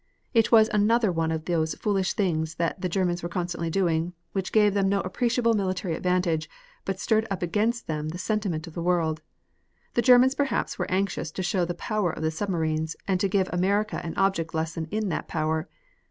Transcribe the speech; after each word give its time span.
It 0.33 0.51
was 0.51 0.67
another 0.73 1.11
one 1.11 1.31
of 1.31 1.45
those 1.45 1.75
foolish 1.75 2.13
things 2.15 2.55
that 2.55 2.79
Germans 2.89 3.21
were 3.21 3.29
constantly 3.29 3.69
doing, 3.69 4.13
which 4.31 4.51
gave 4.51 4.73
them 4.73 4.89
no 4.89 4.99
appreciable 5.01 5.53
military 5.53 5.93
advantage, 5.93 6.49
but 6.85 6.99
stirred 6.99 7.27
up 7.29 7.43
against 7.43 7.85
them 7.85 8.09
the 8.09 8.17
sentiment 8.17 8.65
of 8.65 8.73
the 8.73 8.81
world. 8.81 9.21
The 9.93 10.01
Germans 10.01 10.33
perhaps 10.33 10.79
were 10.79 10.89
anxious 10.89 11.29
to 11.29 11.43
show 11.43 11.65
the 11.65 11.75
power 11.75 12.09
of 12.11 12.23
the 12.23 12.31
submarines, 12.31 12.95
and 13.07 13.19
to 13.19 13.29
give 13.29 13.47
America 13.53 14.01
an 14.03 14.15
object 14.17 14.55
lesson 14.55 14.87
in 14.89 15.09
that 15.09 15.27
power. 15.27 15.69